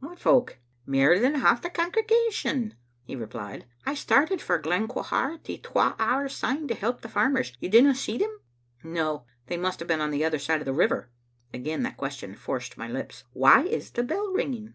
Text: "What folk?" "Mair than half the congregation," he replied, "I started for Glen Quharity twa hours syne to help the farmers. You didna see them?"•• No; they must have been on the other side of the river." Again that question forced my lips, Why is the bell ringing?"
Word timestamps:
"What 0.00 0.18
folk?" 0.18 0.60
"Mair 0.86 1.18
than 1.20 1.34
half 1.34 1.60
the 1.60 1.68
congregation," 1.68 2.72
he 3.02 3.14
replied, 3.14 3.66
"I 3.84 3.92
started 3.94 4.40
for 4.40 4.56
Glen 4.56 4.88
Quharity 4.88 5.58
twa 5.62 5.94
hours 5.98 6.34
syne 6.34 6.66
to 6.68 6.74
help 6.74 7.02
the 7.02 7.08
farmers. 7.10 7.52
You 7.60 7.68
didna 7.68 7.94
see 7.94 8.16
them?"•• 8.16 8.30
No; 8.90 9.26
they 9.48 9.58
must 9.58 9.80
have 9.80 9.86
been 9.88 10.00
on 10.00 10.10
the 10.10 10.24
other 10.24 10.38
side 10.38 10.60
of 10.60 10.64
the 10.64 10.72
river." 10.72 11.10
Again 11.52 11.82
that 11.82 11.98
question 11.98 12.34
forced 12.34 12.78
my 12.78 12.88
lips, 12.88 13.24
Why 13.34 13.60
is 13.64 13.90
the 13.90 14.02
bell 14.02 14.28
ringing?" 14.32 14.72